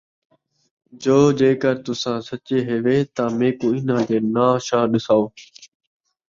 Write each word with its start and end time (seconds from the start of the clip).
جو 1.03 1.17
جیکر 1.37 1.75
تُساں 1.83 2.19
سچّے 2.27 2.57
ہیوئے، 2.67 2.97
تاں 3.15 3.29
میکوں 3.37 3.71
اِنھاں 3.75 4.03
دے 4.07 4.17
ناں 4.33 4.53
شاں 4.65 4.85
ݙسَاؤ۔ 4.91 5.25